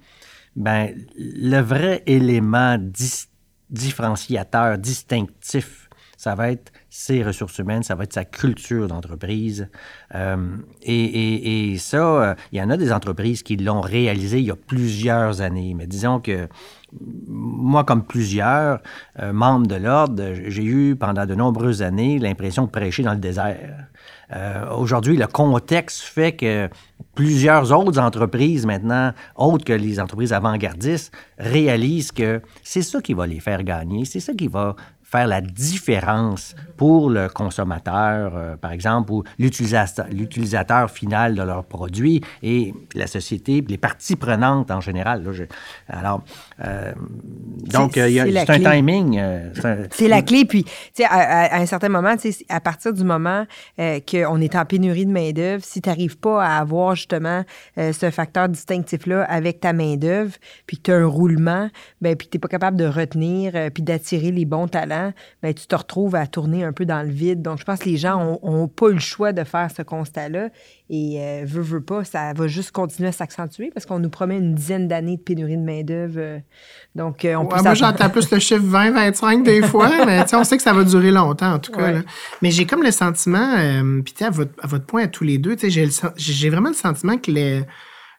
[0.57, 2.77] ben, le vrai élément
[3.71, 9.69] différenciateur, distinctif, ça va être ses ressources humaines, ça va être sa culture d'entreprise.
[10.15, 14.51] Euh, et, et, ça, il y en a des entreprises qui l'ont réalisé il y
[14.51, 16.49] a plusieurs années, mais disons que
[17.29, 18.81] moi, comme plusieurs
[19.21, 23.21] euh, membres de l'ordre, j'ai eu pendant de nombreuses années l'impression de prêcher dans le
[23.21, 23.87] désert.
[24.33, 26.69] Euh, aujourd'hui, le contexte fait que
[27.15, 33.27] plusieurs autres entreprises maintenant, autres que les entreprises avant-gardistes, réalisent que c'est ça qui va
[33.27, 34.77] les faire gagner, c'est ça qui va
[35.11, 42.23] faire la différence pour le consommateur, euh, par exemple, ou l'utilisateur final de leur produit
[42.45, 45.27] et la société, les parties prenantes en général.
[45.89, 46.23] alors,
[46.65, 46.93] euh,
[47.73, 49.19] donc, c'est un timing.
[49.19, 50.45] Euh, c'est la clé.
[50.45, 52.15] Puis, tu sais, à, un certain moment,
[52.49, 53.47] à partir du moment
[53.79, 57.45] qu'on est en pénurie de main-d'œuvre, si tu n'arrives pas à avoir justement
[57.77, 60.33] ce facteur distinctif-là avec ta main-d'œuvre,
[60.67, 61.71] puis que tu as un roulement,
[62.01, 65.67] ben, puis tu n'es pas capable de retenir, puis d'attirer les bons talents, ben, tu
[65.67, 67.43] te retrouves à tourner un peu dans le vide.
[67.43, 70.49] Donc, je pense que les gens n'ont pas eu le choix de faire ce constat-là.
[70.93, 74.39] Et euh, veut, veut pas, ça va juste continuer à s'accentuer parce qu'on nous promet
[74.39, 76.19] une dizaine d'années de pénurie de main-d'œuvre.
[76.19, 76.39] Euh,
[76.97, 80.43] donc, euh, on peut Moi, j'entends plus le chiffre 20, 25 des fois, mais on
[80.43, 82.03] sait que ça va durer longtemps, en tout cas.
[82.43, 83.55] Mais j'ai comme le sentiment,
[84.05, 85.57] puis à votre, à votre point à tous les deux,
[86.17, 87.63] j'ai vraiment le sentiment que le,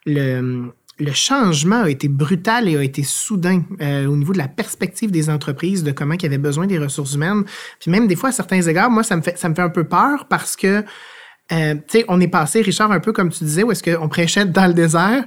[0.05, 4.47] le le changement a été brutal et a été soudain euh, au niveau de la
[4.47, 7.43] perspective des entreprises, de comment ils avaient besoin des ressources humaines.
[7.79, 9.69] Puis même des fois, à certains égards, moi, ça me fait, ça me fait un
[9.69, 10.83] peu peur parce que,
[11.51, 14.07] euh, tu sais, on est passé, Richard, un peu comme tu disais, où est-ce qu'on
[14.07, 15.25] prêchait dans le désert,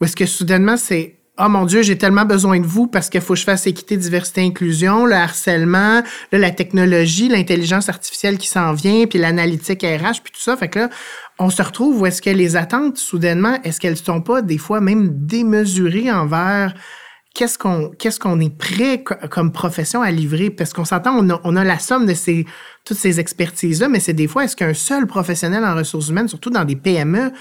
[0.00, 3.20] où est-ce que soudainement, c'est oh mon Dieu, j'ai tellement besoin de vous parce qu'il
[3.20, 8.72] faut que je fasse équité, diversité, inclusion, le harcèlement, la technologie, l'intelligence artificielle qui s'en
[8.72, 10.56] vient, puis l'analytique RH, puis tout ça.
[10.56, 10.90] Fait que là,
[11.38, 14.58] on se retrouve où est-ce que les attentes, soudainement, est-ce qu'elles ne sont pas des
[14.58, 16.74] fois même démesurées envers
[17.34, 20.50] qu'est-ce qu'on qu'est-ce qu'on est prêt comme profession à livrer?
[20.50, 22.46] Parce qu'on s'entend on a, on a, la somme de ces
[22.84, 26.28] toutes ces expertises là mais c'est des fois est-ce qu'un seul professionnel en ressources humaines
[26.28, 27.32] surtout dans des PME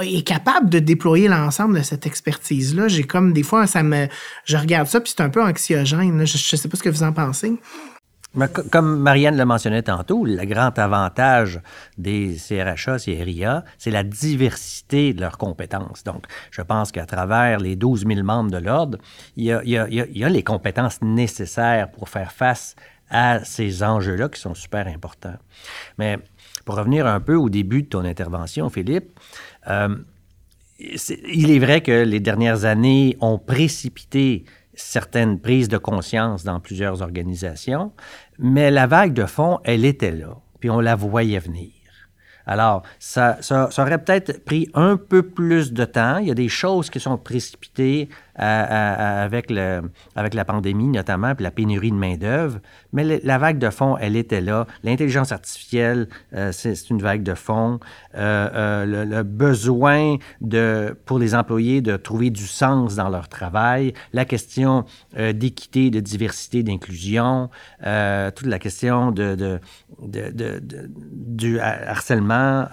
[0.00, 4.08] est capable de déployer l'ensemble de cette expertise là j'ai comme des fois ça me
[4.44, 7.02] je regarde ça puis c'est un peu anxiogène je, je sais pas ce que vous
[7.02, 7.58] en pensez.
[8.70, 11.60] Comme Marianne le mentionnait tantôt, le grand avantage
[11.96, 16.04] des CRHA, CRIA, c'est la diversité de leurs compétences.
[16.04, 18.98] Donc, je pense qu'à travers les 12 000 membres de l'Ordre,
[19.36, 22.76] il il y a les compétences nécessaires pour faire face
[23.10, 25.36] à ces enjeux-là qui sont super importants.
[25.98, 26.18] Mais
[26.64, 29.18] pour revenir un peu au début de ton intervention, Philippe,
[29.68, 29.96] euh,
[30.78, 34.44] il est vrai que les dernières années ont précipité
[34.74, 37.92] certaines prises de conscience dans plusieurs organisations,
[38.38, 41.72] mais la vague de fond, elle était là, puis on la voyait venir.
[42.46, 46.16] Alors, ça, ça, ça aurait peut-être pris un peu plus de temps.
[46.16, 49.82] Il y a des choses qui sont précipitées avec, le,
[50.16, 52.60] avec la pandémie notamment, puis la pénurie de main-d'œuvre.
[52.92, 54.66] Mais la vague de fond, elle était là.
[54.82, 57.80] L'intelligence artificielle, euh, c'est une vague de fond.
[58.16, 63.92] Euh, euh, le, besoin de, pour les employés de trouver du sens dans leur travail,
[64.12, 64.84] la question
[65.16, 69.60] d'équité, de diversité, d'inclusion, toute la question de,
[70.00, 72.66] du harcèlement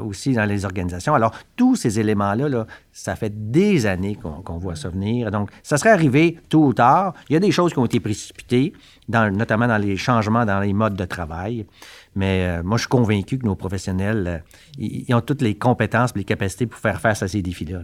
[0.00, 1.14] aussi dans les organisations.
[1.14, 5.09] Alors, tous ces éléments-là, là, ça fait des années qu'on voit ça venir.
[5.30, 7.14] Donc, ça serait arrivé tôt ou tard.
[7.28, 8.72] Il y a des choses qui ont été précipitées,
[9.08, 11.66] notamment dans les changements dans les modes de travail.
[12.14, 14.38] Mais euh, moi, je suis convaincu que nos professionnels, euh,
[14.78, 17.80] ils, ont toutes les compétences et les capacités pour faire face à ces défis-là.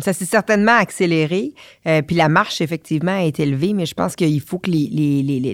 [0.00, 1.54] Ça s'est certainement accéléré.
[1.86, 4.70] Euh, puis la marche, effectivement, été élevée, mais je pense qu'il faut que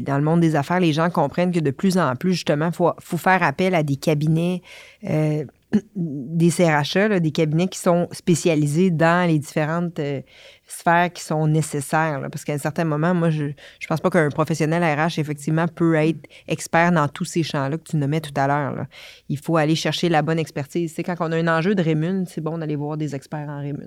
[0.00, 2.74] dans le monde des affaires, les gens comprennent que de plus en plus, justement, il
[2.74, 4.60] faut, faire appel à des cabinets
[5.96, 10.00] des CRHA, des cabinets qui sont spécialisés dans les différentes
[10.66, 12.20] sphères qui sont nécessaires.
[12.30, 13.52] parce qu'à un certain moment, moi, je ne
[13.88, 17.96] pense pas qu'un professionnel RH, effectivement, peut être expert dans tous ces champs-là que tu
[17.96, 18.86] nommais tout à l'heure.
[19.28, 20.92] Il faut aller chercher la bonne expertise.
[20.94, 23.60] C'est quand on a un enjeu de rémun, c'est bon d'aller voir des experts en
[23.60, 23.84] rémun.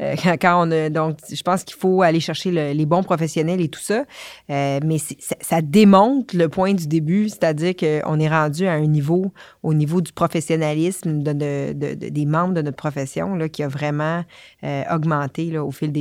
[0.00, 0.32] Mm-hmm.
[0.32, 3.68] Euh, quand, on a, donc, je pense qu'il faut aller chercher les bons professionnels et
[3.68, 4.04] tout ça.
[4.50, 9.32] Euh, mais ça, démontre le point du début, c'est-à-dire qu'on est rendu à un niveau,
[9.62, 14.24] au niveau du professionnalisme de, des membres de notre profession, là, qui a vraiment
[14.64, 15.99] euh, augmenté là, au fil des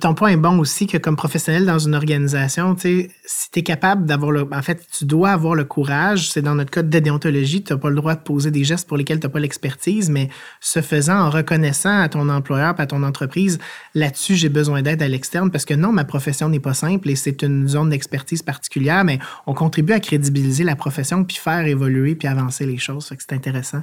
[0.00, 3.08] ton point est bon aussi que comme professionnel dans une organisation, si
[3.52, 4.48] tu es capable d'avoir le.
[4.52, 6.30] En fait, tu dois avoir le courage.
[6.30, 8.88] C'est dans notre code de déontologie, tu n'as pas le droit de poser des gestes
[8.88, 10.28] pour lesquels tu n'as pas l'expertise, mais
[10.60, 13.58] ce faisant, en reconnaissant à ton employeur à ton entreprise,
[13.94, 17.16] là-dessus, j'ai besoin d'aide à l'externe parce que non, ma profession n'est pas simple et
[17.16, 22.14] c'est une zone d'expertise particulière, mais on contribue à crédibiliser la profession puis faire évoluer
[22.14, 23.12] puis avancer les choses.
[23.18, 23.82] c'est intéressant.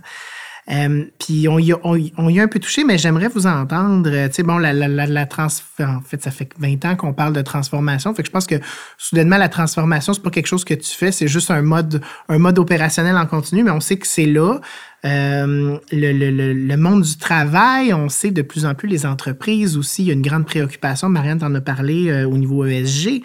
[0.71, 4.10] Euh, puis on y, a, on, y, a un peu touché, mais j'aimerais vous entendre.
[4.13, 7.34] Euh, tu sais, bon, la, la, la, En fait, ça fait 20 ans qu'on parle
[7.34, 8.13] de transformation.
[8.13, 8.56] Fait que je pense que
[8.97, 12.38] soudainement, la transformation, c'est pas quelque chose que tu fais, c'est juste un mode, un
[12.38, 14.60] mode opérationnel en continu, mais on sait que c'est là.
[15.06, 19.76] Euh, le, le, le, monde du travail, on sait de plus en plus les entreprises
[19.76, 21.10] aussi, il y a une grande préoccupation.
[21.10, 23.21] Marianne t'en a parlé au niveau ESG.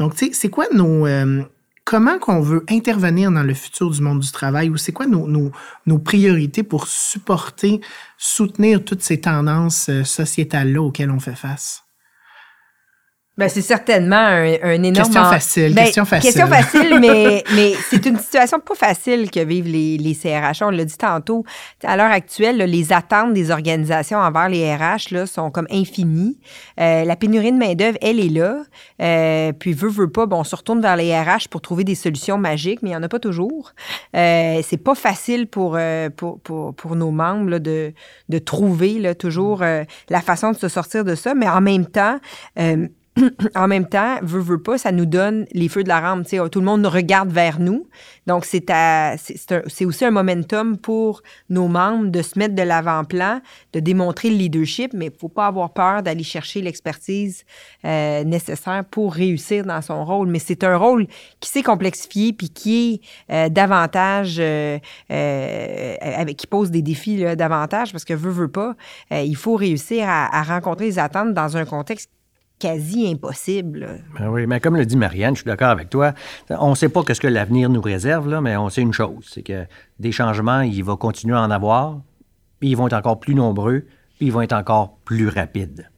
[0.00, 1.06] Donc, tu sais, c'est quoi nos
[1.88, 5.26] comment qu'on veut intervenir dans le futur du monde du travail ou c'est quoi nos,
[5.86, 7.80] nos, priorités pour supporter,
[8.18, 11.87] soutenir toutes ces tendances euh, sociétales-là auxquelles on fait face?
[13.38, 14.94] Ben, c'est certainement un, un, énorme...
[14.94, 16.32] Question facile, ben, question facile.
[16.32, 20.60] Question facile, mais, mais c'est une situation pas facile que vivent les, les CRH.
[20.62, 21.44] On l'a dit tantôt.
[21.84, 26.36] À l'heure actuelle, les attentes des organisations envers les RH là, sont comme infinies.
[26.80, 28.56] Euh, la pénurie de main-d'œuvre, elle est là.
[29.00, 31.94] Euh, puis, veut, veut pas, bon, on se retourne vers les RH pour trouver des
[31.94, 33.72] solutions magiques, mais il n'y en a pas toujours.
[34.16, 37.92] Euh, c'est pas facile pour, euh, pour, pour, pour, nos membres là, de,
[38.28, 41.86] de trouver là, toujours euh, la façon de se sortir de ça, mais en même
[41.86, 42.18] temps,
[43.54, 46.26] en même temps, veut, veut pas, ça nous donne les feux de la rampe.
[46.26, 47.88] tout le monde regarde vers nous.
[48.26, 48.66] Donc, c'est,
[49.16, 53.40] c'est, aussi un momentum pour nos membres de se mettre de l'avant-plan,
[53.72, 57.44] de démontrer le leadership, mais il faut pas avoir peur d'aller chercher l'expertise
[57.84, 60.28] euh, nécessaire pour réussir dans son rôle.
[60.28, 61.06] Mais c'est un rôle
[61.40, 64.78] qui s'est complexifié puis qui est euh, davantage, euh,
[65.08, 68.74] avec, qui pose des défis davantage parce que veut, veut pas,
[69.10, 72.10] il faut réussir à, à rencontrer les attentes dans un contexte
[72.58, 74.00] quasi impossible.
[74.18, 76.12] Ben oui, mais comme le dit Marianne, je suis d'accord avec toi.
[76.50, 79.26] On ne sait pas ce que l'avenir nous réserve, là, mais on sait une chose,
[79.30, 79.66] c'est que
[79.98, 82.00] des changements, il va continuer à en avoir,
[82.60, 85.88] puis ils vont être encore plus nombreux, puis ils vont être encore plus rapides.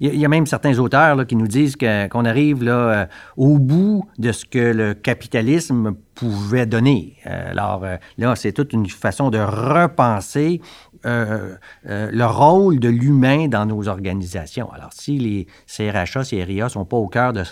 [0.00, 4.32] il y, a même certains auteurs qui nous disent qu'on arrive là, au bout de
[4.32, 7.16] ce que le capitalisme pouvait donner.
[7.24, 7.84] alors
[8.18, 10.60] là, c'est toute une façon de repenser
[11.06, 14.72] euh, euh, le rôle de l'humain dans nos organisations.
[14.72, 17.42] Alors, si les CRHA, CRIA ne sont pas au cœur de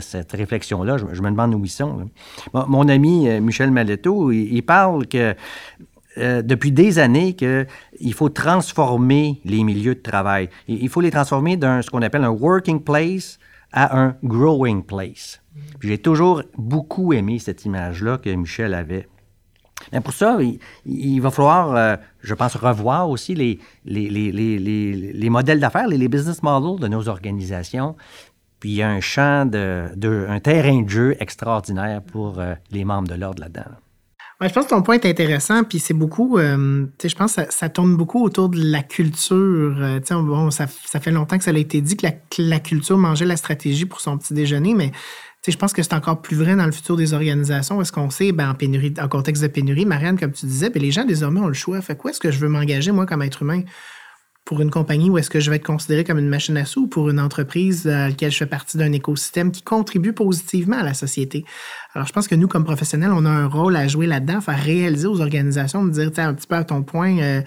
[0.00, 2.10] cette réflexion-là, je, me demande où ils sont.
[2.52, 5.34] mon ami euh, Michel Maletto, il, parle que
[6.16, 10.48] depuis des années qu'il faut transformer les milieux de travail.
[10.66, 13.38] Il, faut les transformer d'un ce qu'on appelle un working place
[13.72, 15.40] à un growing place.
[15.80, 19.06] J'ai toujours beaucoup aimé cette image-là que Michel avait.
[19.92, 20.38] Mais pour ça,
[20.84, 26.08] il, va falloir, euh, je pense, revoir aussi les, les, les, les modèles d'affaires, les,
[26.08, 27.96] business models de nos organisations.
[28.60, 32.84] Puis il y a un champ, de, un terrain de jeu extraordinaire pour euh, les
[32.84, 33.70] membres de l'ordre là-dedans.
[34.40, 37.68] je pense que ton point est intéressant, puis c'est beaucoup, euh, je pense que ça,
[37.68, 39.76] tourne beaucoup autour de la culture.
[40.10, 43.36] bon, ça, fait longtemps que ça a été dit que la, la, culture mangeait la
[43.36, 44.90] stratégie pour son petit déjeuner, mais
[45.46, 47.80] je pense que c'est encore plus vrai dans le futur des organisations.
[47.80, 50.82] Est-ce qu'on sait, ben, en pénurie, en contexte de pénurie, Marianne, comme tu disais, ben,
[50.82, 51.80] les gens désormais ont le choix.
[51.80, 53.62] Fait quoi est-ce que je veux m'engager, moi, comme être humain,
[54.44, 56.84] pour une compagnie où est-ce que je vais être considéré comme une machine à sous
[56.84, 60.82] ou pour une entreprise à laquelle je fais partie d'un écosystème qui contribue positivement à
[60.82, 61.44] la société?
[61.94, 64.58] Alors, je pense que nous, comme professionnels, on a un rôle à jouer là-dedans, faire
[64.58, 67.42] réaliser aux organisations, de dire, un petit peu à ton point, euh,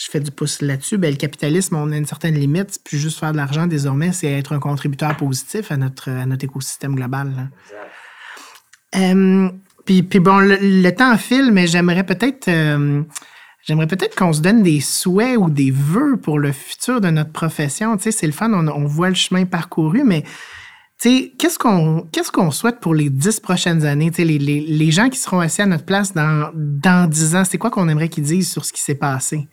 [0.00, 2.80] je fais du pouce là-dessus, ben, le capitalisme, on a une certaine limite.
[2.82, 6.42] Puis juste faire de l'argent désormais, c'est être un contributeur positif à notre, à notre
[6.42, 7.50] écosystème global.
[8.96, 9.50] Euh,
[9.84, 13.02] puis, puis, bon, le, temps file, mais j'aimerais peut-être euh,
[13.62, 17.32] j'aimerais peut-être qu'on se donne des souhaits ou des vœux pour le futur de notre
[17.32, 17.98] profession.
[17.98, 20.22] Tu sais, c'est le fun, on, voit le chemin parcouru, mais
[20.98, 24.10] tu sais, qu'est-ce qu'on qu'est-ce qu'on souhaite pour les dix prochaines années?
[24.10, 27.36] Tu sais, les, les, les, gens qui seront assis à notre place dans, dans dix
[27.36, 29.46] ans, c'est quoi qu'on aimerait qu'ils disent sur ce qui s'est passé?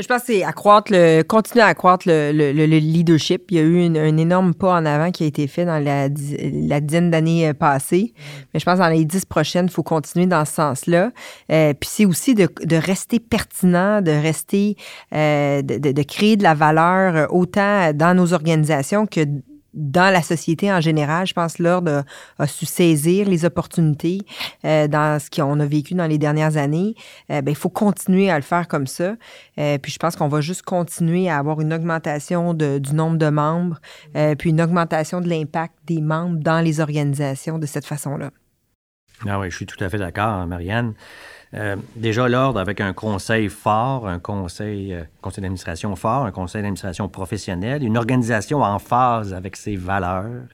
[0.00, 3.50] Je pense que c'est accroître le, continuer à accroître le, le, leadership.
[3.50, 6.08] Il y a eu un énorme pas en avant qui a été fait dans la,
[6.08, 8.14] la dizaine d'années euh, passées.
[8.54, 11.10] Mais je pense que dans les dix prochaines, il faut continuer dans ce sens-là.
[11.50, 14.76] Euh, puis c'est aussi de, de, rester pertinent, de rester,
[15.14, 19.26] euh, de, de, de, créer de la valeur euh, autant dans nos organisations que
[19.74, 22.04] dans la société en général, je pense l'ordre
[22.38, 24.20] a, su saisir les opportunités
[24.64, 26.94] euh, dans ce qu'on a vécu dans les dernières années.
[27.30, 29.16] Euh, ben, il faut continuer à le faire comme ça.
[29.58, 33.28] Euh, puis je pense qu'on va juste continuer à avoir une augmentation du nombre de
[33.28, 33.80] membres,
[34.38, 38.30] puis une augmentation de l'impact des membres dans les organisations de cette façon-là.
[39.26, 40.94] Ah oui, je suis tout à fait d'accord, Marianne.
[41.54, 46.62] Euh, déjà, l'ordre avec un conseil fort, un conseil, euh, conseil d'administration fort, un conseil
[46.62, 50.44] d'administration professionnel, une organisation en phase avec ses valeurs,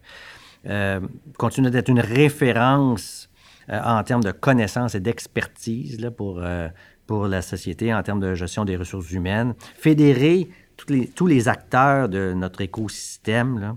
[0.66, 1.00] euh,
[1.36, 3.28] continue d'être une référence
[3.70, 6.42] en termes de connaissances et d'expertise pour,
[7.06, 10.50] pour la société, en termes de gestion des ressources humaines, fédérer
[10.90, 13.76] les, tous les acteurs de notre écosystème.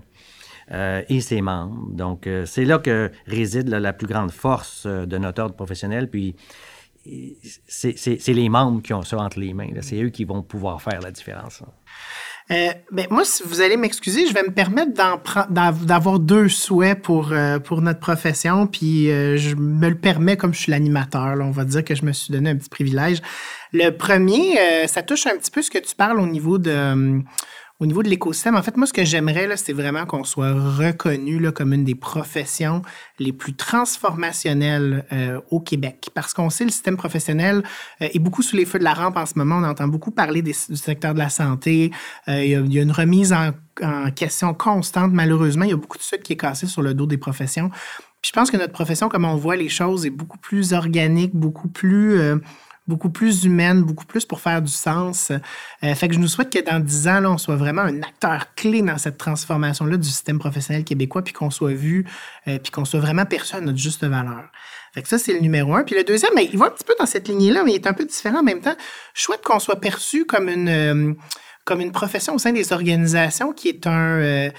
[1.08, 1.88] Et ses membres.
[1.92, 6.10] Donc, c'est là que réside la plus grande force de notre ordre professionnel.
[6.10, 6.36] Puis,
[7.66, 9.68] c'est les membres qui ont ça entre les mains.
[9.80, 11.62] C'est eux qui vont pouvoir faire la différence.
[12.50, 14.92] Euh, ben, moi, si vous allez m'excuser, je vais me permettre
[15.50, 20.60] d'avoir deux souhaits pour, euh, notre profession, puis euh, je me le permets comme je
[20.60, 21.36] suis l'animateur.
[21.40, 23.20] On va dire que je me suis donné un petit privilège.
[23.72, 27.22] Le premier, ça touche un petit peu ce que tu parles au niveau de
[27.80, 31.52] au niveau de l'écosystème, en fait, moi, ce que j'aimerais, c'est vraiment qu'on soit reconnu
[31.52, 32.82] comme une des professions
[33.20, 36.10] les plus transformationnelles euh, au Québec.
[36.12, 37.62] Parce qu'on sait le système professionnel
[38.02, 39.58] euh, est beaucoup sous les feux de la rampe en ce moment.
[39.58, 41.92] On entend beaucoup parler du secteur de la santé.
[42.26, 45.12] Euh, il, y a, une remise en, en, question constante.
[45.12, 47.68] Malheureusement, il y a beaucoup de sucre qui est cassé sur le dos des professions.
[48.20, 51.36] Puis je pense que notre profession, comme on voit les choses, est beaucoup plus organique,
[51.36, 52.20] beaucoup plus
[52.88, 55.30] beaucoup plus humaine, beaucoup plus pour faire du sens.
[55.84, 58.54] Euh, fait que je nous souhaite que dans dix ans, on soit vraiment un acteur
[58.54, 62.06] clé dans cette transformation-là du système professionnel québécois, puis qu'on soit vu,
[62.48, 64.44] euh, puis qu'on soit vraiment perçu à notre juste valeur.
[64.94, 65.84] Fait que ça, c'est le numéro un.
[65.84, 67.86] Puis le deuxième, mais il va un petit peu dans cette lignée-là, mais il est
[67.86, 68.76] un peu différent en même temps.
[69.14, 71.14] Je souhaite qu'on soit perçu comme une, euh,
[71.66, 74.50] comme une profession au sein des organisations qui est un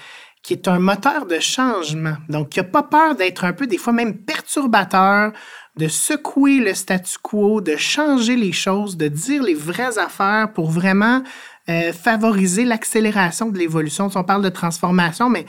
[0.42, 2.16] qui est un moteur de changement.
[2.28, 5.32] Donc, qui n'a pas peur d'être un peu, des fois même perturbateur,
[5.76, 10.70] de secouer le statu quo, de changer les choses, de dire les vraies affaires pour
[10.70, 11.22] vraiment
[11.68, 14.08] euh, favoriser l'accélération de l'évolution.
[14.14, 15.46] On parle de transformation, mais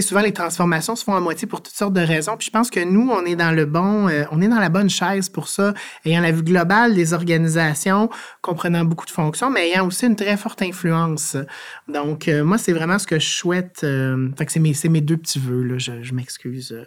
[0.00, 2.36] souvent les transformations se font à moitié pour toutes sortes de raisons.
[2.36, 4.68] Puis je pense que nous, on est dans le bon, euh, on est dans la
[4.68, 5.74] bonne chaise pour ça,
[6.04, 8.08] ayant la vue globale des organisations,
[8.42, 11.36] comprenant beaucoup de fonctions, mais ayant aussi une très forte influence.
[11.88, 13.80] Donc euh, moi, c'est vraiment ce que je souhaite.
[13.80, 16.86] fait que c'est mes, mes, deux petits vœux, là, je, je m'excuse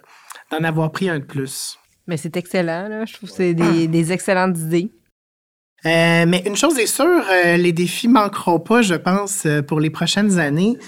[0.50, 1.78] d'en avoir pris un de plus.
[2.06, 3.04] Mais c'est excellent, là.
[3.04, 4.90] Je trouve que c'est des, excellentes idées.
[5.84, 9.80] Euh, mais une chose est sûre, euh, les défis manqueront pas, je pense, euh, pour
[9.80, 10.78] les prochaines années.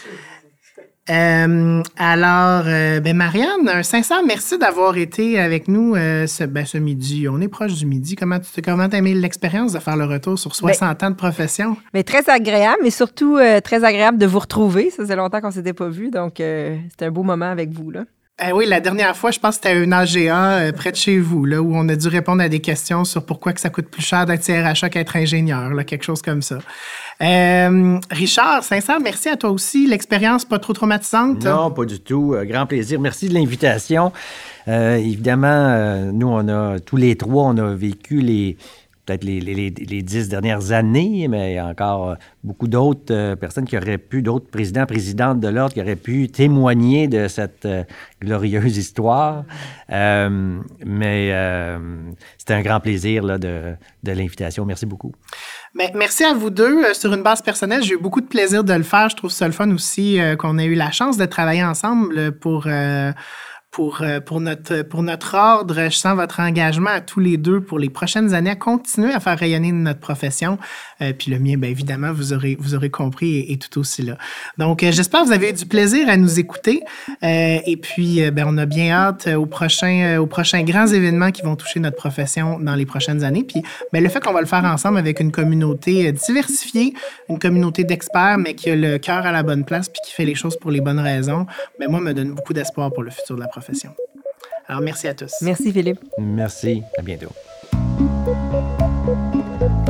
[1.10, 6.64] Euh, alors, euh, ben Marianne, un sincère merci d'avoir été avec nous euh, ce, ben,
[6.64, 7.26] ce midi.
[7.28, 8.16] On est proche du midi.
[8.16, 11.76] Comment tu comment as aimé l'expérience de faire le retour sur 60 ans de profession?
[11.92, 14.90] Mais très agréable, mais surtout très agréable de vous retrouver.
[14.90, 17.90] Ça faisait longtemps qu'on s'était pas vu, donc c'était un beau moment avec vous.
[17.90, 18.04] Là.
[18.42, 21.44] Eh oui, la dernière fois, je pense que c'était un AGA près de chez vous,
[21.44, 24.02] là, où on a dû répondre à des questions sur pourquoi que ça coûte plus
[24.02, 26.58] cher d'être CRHA qu'être ingénieur, là, quelque chose comme ça.
[27.22, 29.86] Euh, Richard, sincère, merci à toi aussi.
[29.86, 31.44] L'expérience pas trop traumatisante?
[31.44, 32.34] Non, pas du tout.
[32.34, 32.98] Euh, grand plaisir.
[32.98, 34.12] Merci de l'invitation.
[34.66, 38.56] Euh, évidemment, nous, on a tous les trois, on a vécu les
[39.06, 39.70] peut-être les,
[40.02, 45.48] dix dernières années, mais encore beaucoup d'autres personnes qui auraient pu, d'autres présidents, présidentes de
[45.48, 47.68] l'ordre qui auraient pu témoigner de cette
[48.20, 49.44] glorieuse histoire.
[49.88, 51.32] mais
[52.44, 54.66] c'était un grand plaisir là, de, l'invitation.
[54.66, 55.12] Merci beaucoup.
[55.74, 56.84] Merci à vous deux.
[56.84, 59.08] Euh, sur une base personnelle, j'ai eu beaucoup de plaisir de le faire.
[59.08, 62.32] Je trouve ça le fun aussi euh, qu'on ait eu la chance de travailler ensemble
[62.32, 63.12] pour euh,
[63.74, 65.74] pour, euh, pour, notre, pour notre ordre.
[65.90, 69.18] Je sens votre engagement à tous les deux pour les prochaines années à continuer à
[69.18, 70.58] faire rayonner notre profession.
[71.02, 74.16] Euh, puis le mien, bien évidemment, vous aurez, vous aurez compris, et, tout aussi là.
[74.58, 76.82] Donc, euh, j'espère que vous avez eu du plaisir à nous écouter.
[77.22, 81.56] et puis, ben, on a bien hâte aux prochains, aux prochains grands événements qui vont
[81.56, 83.42] toucher notre profession dans les prochaines années.
[83.42, 83.62] Puis,
[83.92, 86.94] ben, le fait qu'on va le faire ensemble avec une communauté diversifiée,
[87.28, 90.24] une communauté d'experts, mais qui a le cœur à la bonne place puis qui fait
[90.24, 91.46] les choses pour les bonnes raisons,
[91.80, 93.90] ben, moi, me donne beaucoup d'espoir pour le futur de la profession.
[94.68, 95.32] Alors, merci à tous.
[95.42, 96.00] Merci, Philippe.
[96.18, 96.82] Merci.
[96.98, 97.30] À bientôt.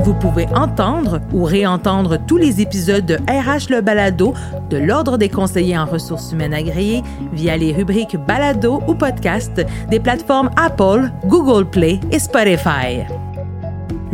[0.05, 4.35] Vous pouvez entendre ou réentendre tous les épisodes de RH Le Balado
[4.69, 7.03] de l'Ordre des conseillers en ressources humaines agréées
[7.33, 13.05] via les rubriques Balado ou podcast des plateformes Apple, Google Play et Spotify.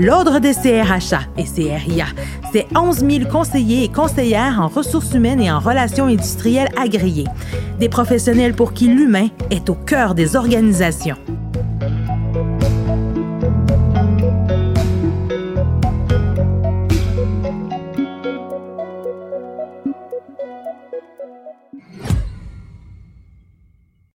[0.03, 2.07] L'Ordre des CRHA et CRIA,
[2.53, 7.27] c'est 11 000 conseillers et conseillères en ressources humaines et en relations industrielles agréées.
[7.79, 11.19] Des professionnels pour qui l'humain est au cœur des organisations.